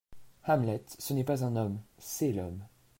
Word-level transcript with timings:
Hamlet, 0.45 0.83
ce 0.97 1.13
n’est 1.13 1.23
pas 1.23 1.43
un 1.45 1.55
homme, 1.55 1.79
c’est 1.99 2.31
L’homme. 2.31 2.63